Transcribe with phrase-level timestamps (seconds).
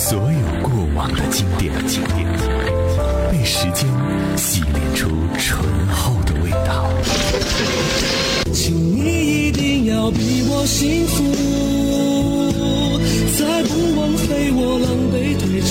[0.00, 0.22] 所有
[0.62, 2.26] 过往的经典，经典
[3.30, 3.86] 被时间
[4.34, 6.90] 洗炼出醇厚的味道。
[8.50, 11.22] 请你一定要比我幸福，
[13.38, 15.70] 再不枉费我狼狈退出。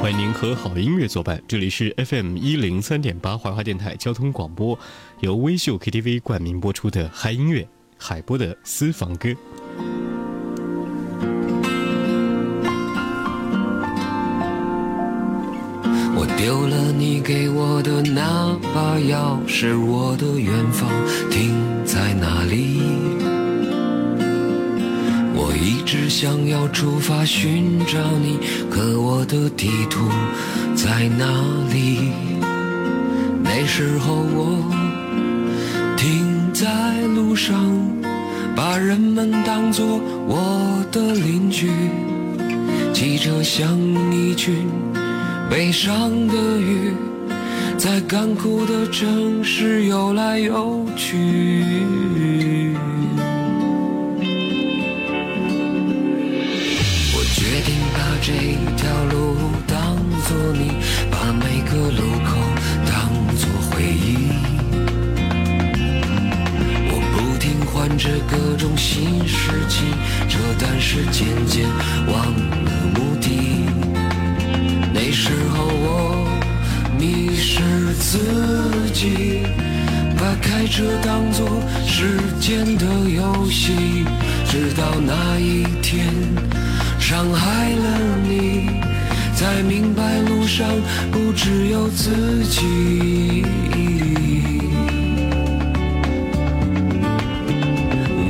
[0.00, 4.76] 欢迎您和好音乐作伴，这里是 FM 一零三点八怀化电台交通广播，
[5.20, 9.28] 由微秀 KTV 冠名播出的嗨音乐海波的私房歌。
[16.16, 20.88] 我丢了你给我的那把钥匙，我的远方
[21.30, 23.19] 停在哪里？
[25.62, 28.38] 一直想要出发寻找你，
[28.70, 30.08] 可我的地图
[30.74, 31.26] 在哪
[31.70, 32.10] 里？
[33.42, 34.64] 那时候我
[35.98, 36.66] 停在
[37.14, 37.54] 路上，
[38.56, 39.84] 把人们当作
[40.26, 41.70] 我的邻居，
[42.94, 43.78] 骑车像
[44.10, 44.66] 一群
[45.50, 46.94] 悲伤的鱼，
[47.76, 51.64] 在干枯的城市游来游去。
[58.30, 58.36] 这
[58.76, 59.36] 条路
[59.66, 59.96] 当
[60.28, 60.70] 作你，
[61.10, 62.38] 把每个路口
[62.86, 64.30] 当作回忆。
[66.92, 69.84] 我不停换着各种新事情，
[70.28, 71.68] 这但是渐渐
[72.06, 72.24] 忘
[72.64, 73.66] 了目的。
[74.94, 76.28] 那时候我
[76.96, 79.42] 迷失自己，
[80.16, 81.48] 把开车当作
[81.84, 84.04] 时间的游戏，
[84.48, 86.06] 直到那一天
[87.00, 88.70] 伤害了你，
[89.34, 90.68] 才明白路上
[91.10, 93.44] 不只有自己。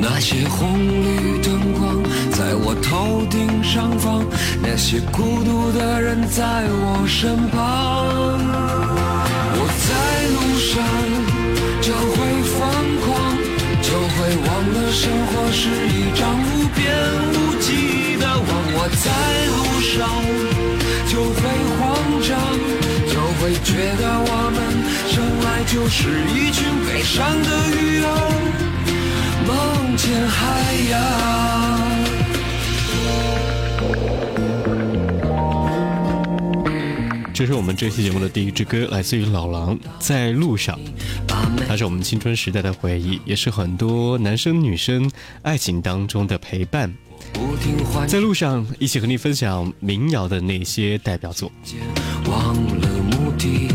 [0.00, 4.24] 那些红绿灯光在我头顶上方，
[4.62, 8.38] 那些孤独的人在我身旁。
[9.58, 9.90] 我在
[10.36, 10.70] 路上
[11.80, 12.16] 就会
[12.54, 12.60] 疯
[13.02, 13.08] 狂，
[13.82, 16.86] 就会忘了生活是一张无边
[17.34, 17.47] 无。
[18.90, 19.96] 在路上
[21.08, 21.40] 就会
[21.78, 21.78] 慌
[22.22, 22.30] 张，
[23.06, 24.58] 就会觉得我们
[25.08, 25.98] 生来就是
[26.34, 28.06] 一群悲伤的鱼儿。
[29.46, 30.38] 梦见海
[30.90, 30.94] 洋。
[37.32, 40.76] 这是我们这期节目的第一支歌，来自于老狼，在路上。
[41.68, 45.08] 它是我们青春时代的回忆，也是很多男生女生
[45.42, 46.92] 爱情当中的陪伴。
[48.06, 51.50] 在路上，一起和你分享民谣的那些代表作。
[52.26, 53.68] 忘了目的，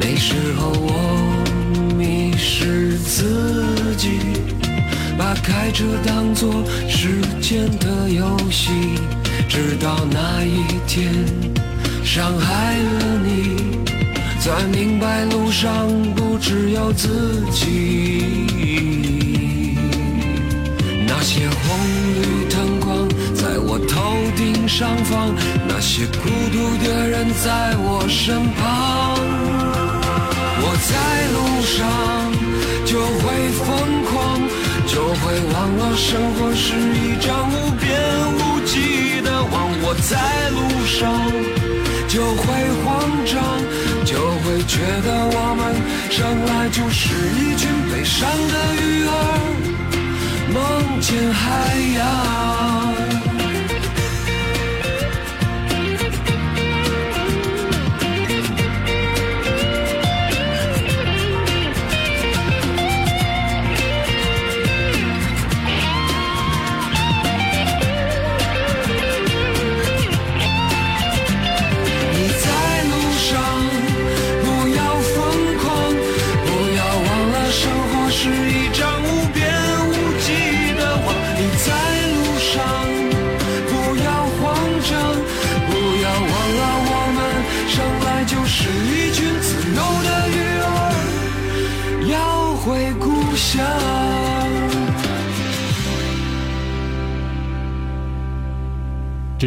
[0.00, 4.18] 那时候我迷失自己，
[5.18, 8.70] 把开车当作时间的游戏，
[9.48, 11.12] 直到那一天
[12.04, 13.56] 伤害了你，
[14.40, 18.95] 才明白路上不只有自己。
[21.76, 21.84] 红
[22.16, 23.94] 绿灯光在我头
[24.34, 25.34] 顶上方，
[25.68, 29.18] 那些孤独的人在我身旁。
[30.58, 30.94] 我在
[31.36, 31.38] 路
[31.76, 31.78] 上
[32.84, 33.24] 就会
[33.60, 33.66] 疯
[34.08, 34.14] 狂，
[34.86, 37.84] 就会忘了生活是一张无边
[38.36, 39.54] 无际的网。
[39.82, 40.16] 我在
[40.56, 40.98] 路上
[42.08, 42.44] 就会
[42.82, 42.86] 慌
[43.26, 43.34] 张，
[44.04, 45.60] 就会觉得我们
[46.10, 46.16] 生
[46.46, 47.04] 来就是
[47.36, 49.12] 一群悲伤的鱼儿。
[50.52, 53.25] 梦见海洋。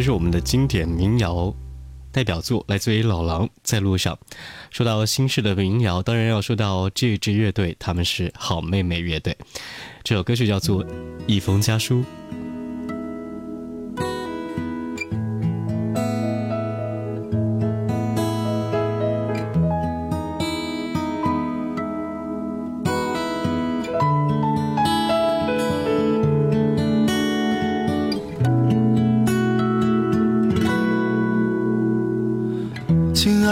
[0.00, 1.54] 这是我们的经典民谣
[2.10, 4.18] 代表作，来自于老狼在路上。
[4.70, 9.36] 说到新式的民谣，当然要说到这支乐队，他们是好妹妹乐队。
[10.02, 10.82] 这首歌曲叫做
[11.26, 12.02] 《一封家书》。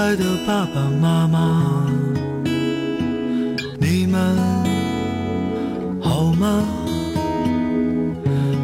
[0.08, 1.84] 爱的爸爸妈妈，
[3.78, 4.18] 你们
[6.00, 6.64] 好吗？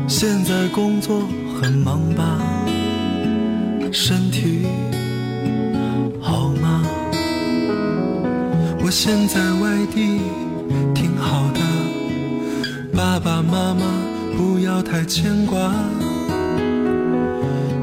[0.08, 1.20] 现在工作
[1.60, 2.40] 很忙吧？
[3.92, 4.64] 身体
[6.18, 6.82] 好吗？
[8.82, 10.22] 我现在外地
[10.94, 11.60] 挺好的，
[12.96, 13.84] 爸爸妈妈
[14.34, 15.74] 不要太牵挂。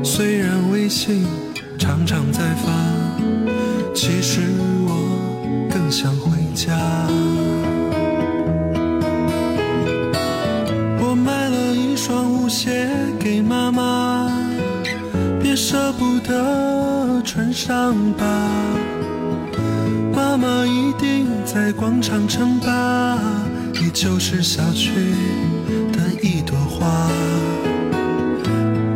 [0.03, 1.27] 虽然微信
[1.77, 3.10] 常常在发。
[3.94, 4.41] 其实
[4.88, 6.77] 我更想回家。
[11.00, 12.89] 我买了一双舞鞋
[13.19, 14.31] 给妈妈，
[15.41, 18.25] 别舍不得穿上吧。
[20.13, 23.19] 妈妈一定在广场称霸，
[23.73, 24.91] 你就是小区
[25.91, 27.09] 的一朵花。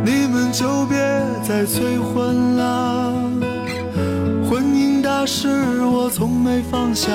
[0.04, 0.96] 你们就别
[1.42, 3.25] 再催婚了。
[5.26, 5.48] 是
[5.84, 7.10] 我从没放下。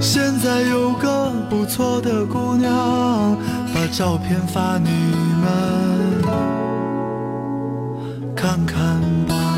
[0.00, 3.36] 现在有个不错的姑娘，
[3.72, 4.90] 把照片发你
[5.40, 5.46] 们
[8.34, 9.51] 看看吧。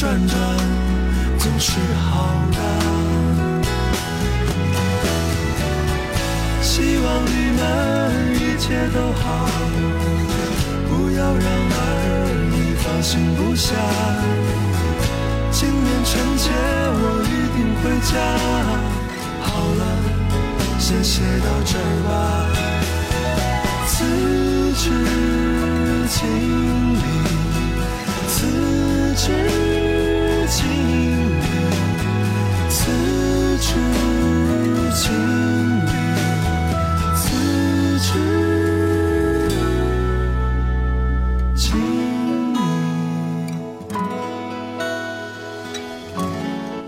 [0.00, 0.34] 转转
[1.38, 2.58] 总是好的，
[6.62, 7.60] 希望你们
[8.34, 9.46] 一切都好，
[10.88, 11.82] 不要让儿
[12.50, 13.76] 女放心不下。
[15.50, 16.48] 今年春节
[16.96, 18.16] 我一定回家。
[19.42, 19.82] 好了，
[20.78, 22.08] 先写到这儿吧。
[23.86, 23.92] 此
[24.78, 24.82] 致
[26.08, 26.18] 敬
[26.94, 26.98] 礼，
[28.28, 28.38] 此
[29.14, 29.79] 致。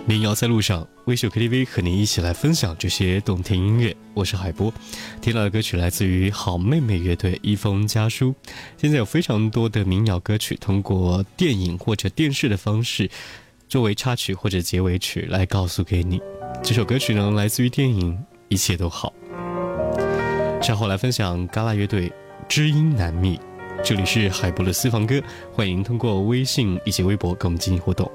[0.05, 3.95] 民谣在路上，微秀 KTV 和你一起来分享这些动听音乐。
[4.13, 4.71] 我是海波，
[5.21, 8.35] 听到的歌曲来自于好妹妹乐队《一封家书》。
[8.77, 13.09] 现在有非常多的民谣歌曲，通过电影或者电视的方式，
[13.73, 16.21] 作为插曲或者结尾曲来告诉给你。
[16.61, 18.11] 这首歌曲呢，来自于电影
[18.47, 19.11] 《一切都好》。
[20.61, 22.07] 稍后来分享嘎啦乐队
[22.47, 23.35] 《知音难觅》。
[23.83, 25.19] 这里是海波的私房歌，
[25.51, 28.07] 欢迎通过微信以及微博跟我们进行互动。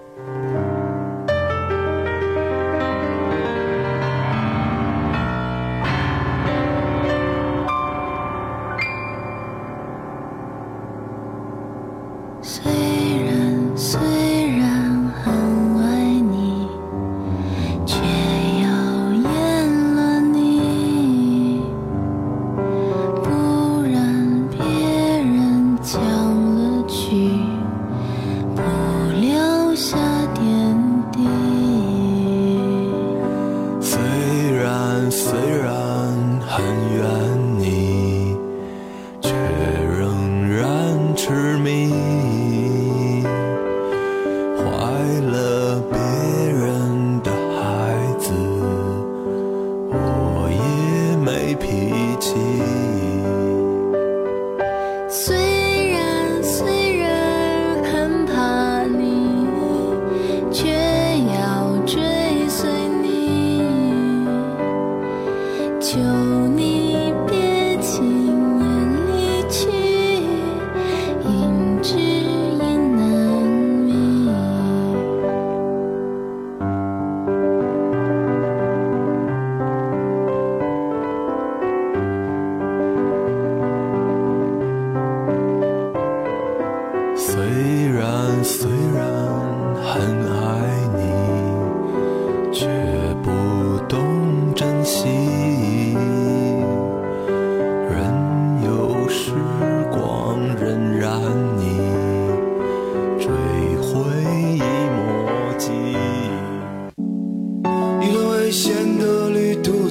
[65.81, 66.38] 秋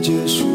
[0.07, 0.45] 结束，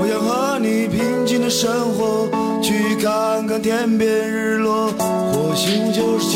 [0.00, 2.28] 我想和你平静的生活，
[2.60, 4.88] 去看看天边日落，
[5.32, 6.35] 或许就是。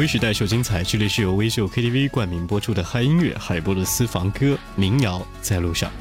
[0.00, 5.92] 微时代秀精彩，这里是由微秀 KTV 冠名播出的嗨音乐海波的私房歌民谣在路上。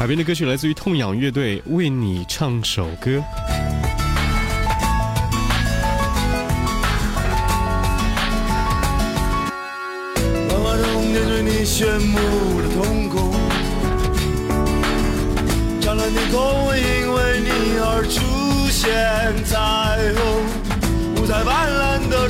[0.00, 3.22] 耳边的歌曲来自于痛仰乐队，为你唱首歌。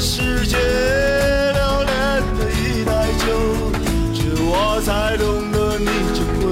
[0.00, 3.26] 世界流连的一太酒
[4.14, 6.46] 只有我才懂得你珍贵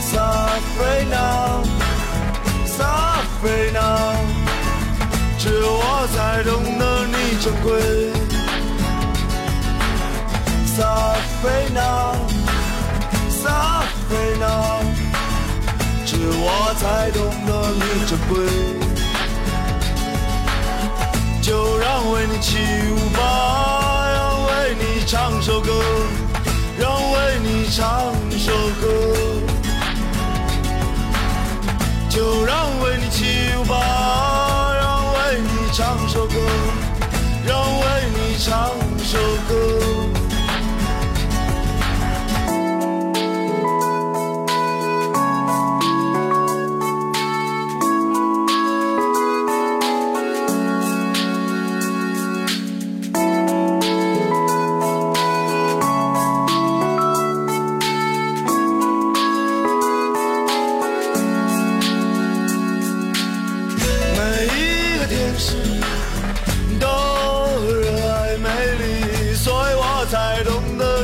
[0.00, 1.62] 撒菲娜
[2.66, 3.78] 撒菲娜
[5.38, 8.10] 只有我才懂得你珍贵
[10.66, 11.80] 撒菲娜
[13.30, 14.44] 撒菲娜
[16.04, 18.77] 只有我才懂得你珍贵
[21.48, 22.58] 就让为你起
[22.92, 25.82] 舞吧，让为你唱首歌，
[26.78, 29.17] 让为你唱首歌。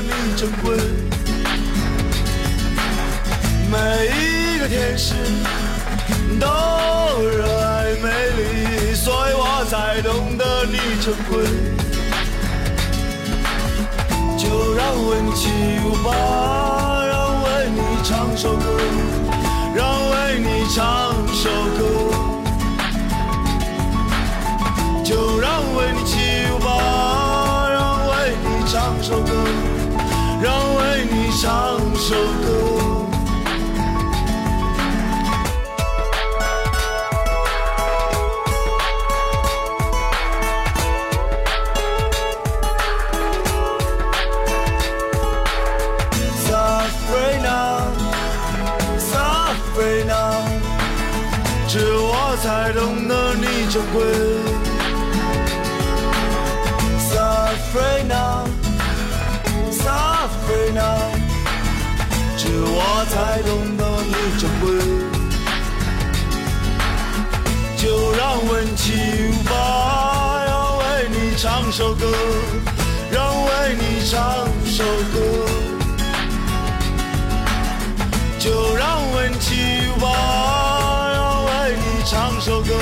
[0.05, 0.77] 你珍贵。
[3.71, 5.15] 每一个天使
[6.39, 6.47] 都
[7.27, 8.07] 热爱美
[8.37, 11.33] 丽，所以我才懂得你珍贵。
[14.37, 15.49] 就让为你起
[15.85, 18.65] 舞吧，让为你唱首歌，
[19.75, 21.81] 让为你唱首歌。
[25.03, 26.13] 就让为你起
[26.53, 29.33] 舞吧，让为你唱首歌，
[30.43, 32.74] 让为你唱首歌。
[71.77, 72.07] 首歌，
[73.11, 75.45] 让为你唱首歌。
[78.39, 79.57] 就让为你起
[79.89, 82.73] 舞吧，让为你唱首歌，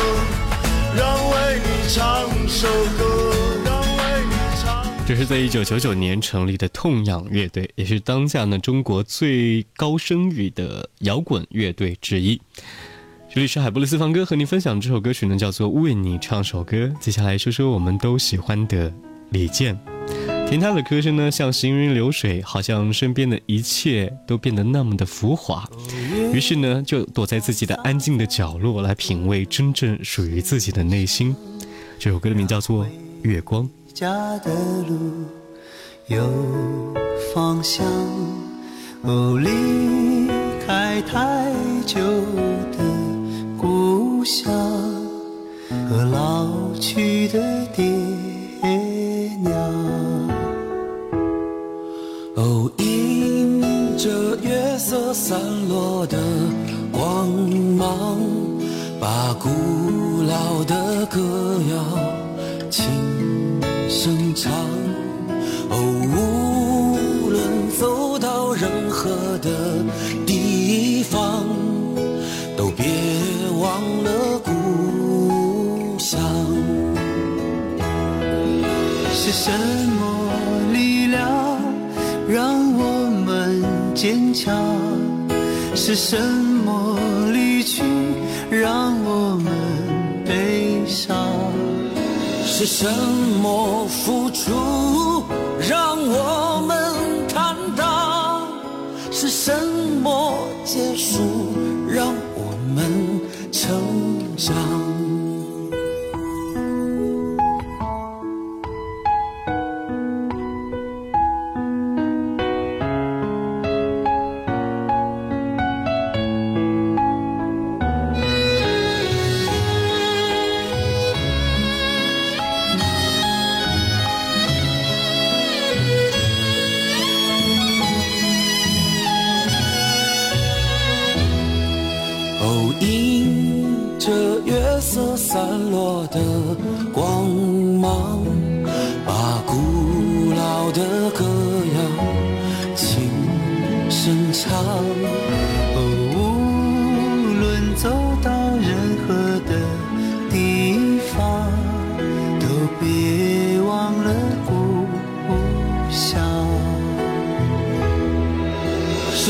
[0.94, 2.68] 让为你唱首
[2.98, 3.32] 歌，
[3.64, 4.84] 让为你唱。
[5.06, 12.38] 这是在一九九九年成立的痛仰乐队，也是当下呢中国最高声誉的摇滚乐队之一。
[13.34, 16.76] 这里是海波的私房歌，和您分享这首歌曲呢，叫做《为你唱首歌》。
[17.00, 18.92] 接下来说说我们都喜欢的
[19.30, 19.74] 李健，
[20.46, 25.66] 听他的歌声呢，像行云流水，好像身边的一切都变得那么的浮华。
[26.34, 31.34] 于是呢，就躲在自己的安静的角落，来品味真正属于自己的内心。
[31.98, 32.84] 这首歌的名叫做
[33.22, 33.64] 《月光》。
[33.94, 34.54] 家的
[34.86, 35.24] 路
[36.06, 36.30] 有
[37.34, 37.86] 方向，
[39.00, 40.28] 哦，离
[40.66, 41.50] 开太
[41.86, 41.98] 久
[42.72, 42.78] 的
[44.22, 44.52] 故乡，
[45.90, 46.46] 和老
[46.78, 47.84] 去的爹
[49.42, 49.52] 娘。
[52.36, 56.16] 哦，迎着月色散落的
[56.92, 57.30] 光
[57.76, 58.16] 芒，
[59.00, 59.48] 把古
[60.28, 61.18] 老的歌
[61.72, 62.84] 谣轻
[63.88, 64.52] 声唱。
[65.68, 65.74] 哦，
[79.34, 79.50] 是什
[79.98, 80.30] 么
[80.74, 81.58] 力量
[82.28, 84.54] 让我们坚强？
[85.74, 86.98] 是什么
[87.32, 87.82] 离去
[88.50, 89.50] 让我们
[90.26, 91.16] 悲伤？
[92.44, 92.86] 是什
[93.42, 95.24] 么付出
[95.66, 98.46] 让我们坦荡？
[99.10, 99.50] 是什
[100.02, 101.31] 么结束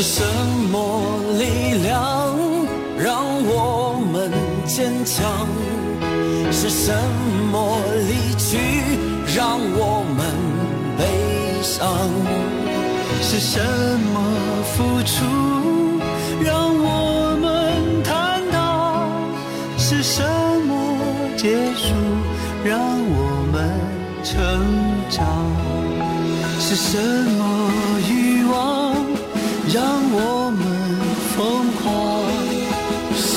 [0.02, 0.24] 是什
[0.72, 1.00] 么
[1.38, 2.34] 力量
[2.98, 4.32] 让我们
[4.66, 5.46] 坚强？
[6.50, 6.92] 是什
[7.52, 8.58] 么离去
[9.36, 10.26] 让我们
[10.98, 11.06] 悲
[11.62, 11.86] 伤？
[13.20, 13.60] 是什
[14.12, 14.18] 么
[14.74, 15.14] 付出
[16.42, 19.06] 让我们坦荡？
[19.78, 20.20] 是什
[20.66, 20.98] 么
[21.36, 21.94] 结束
[22.64, 23.54] 让我们
[24.24, 24.34] 成
[25.08, 25.22] 长？
[26.58, 26.98] 是什
[27.38, 27.41] 么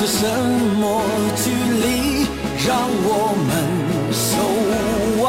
[0.08, 0.30] 是什
[0.78, 1.02] 么
[1.36, 2.28] 距离
[2.68, 3.10] 让我
[3.48, 3.50] 们
[4.13, 4.38] 守
[5.24, 5.26] 望？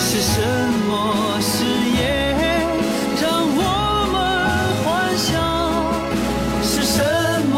[0.00, 0.40] 是什
[0.88, 0.90] 么
[1.38, 1.52] 誓
[2.00, 2.00] 言
[3.20, 3.22] 让
[3.54, 3.60] 我
[4.10, 4.16] 们
[4.82, 4.88] 幻
[5.18, 5.28] 想？
[6.62, 6.96] 是什
[7.52, 7.54] 么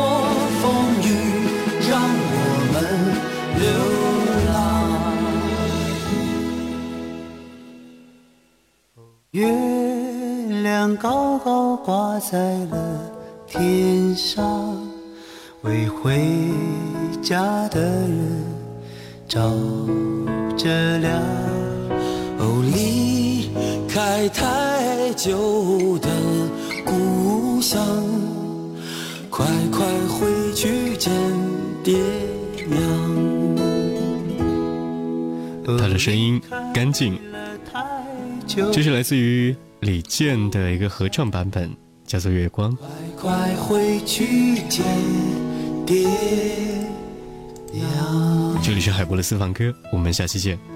[0.60, 0.62] 风
[1.04, 1.06] 雨
[1.88, 2.36] 让我
[2.72, 2.74] 们
[3.60, 3.64] 流
[4.52, 4.52] 浪？
[9.30, 9.38] 月
[10.60, 12.74] 亮高高挂在了
[13.46, 14.42] 天上，
[15.64, 16.20] 为回
[17.22, 18.44] 家的人
[19.26, 19.50] 照
[20.58, 21.22] 着亮。
[22.38, 23.48] 哦，离
[23.88, 26.10] 开太久的
[26.84, 27.82] 故乡，
[29.30, 31.10] 快快回去见
[31.82, 31.94] 爹
[32.68, 32.78] 娘。
[35.78, 36.38] 他的声音
[36.74, 37.18] 干净，
[38.70, 41.74] 这是来自于李健的一个合唱版本，
[42.06, 42.70] 叫做《月光》。
[43.18, 44.84] 快快回去见。
[48.62, 50.73] 这里是海波的私房歌，我们下期见。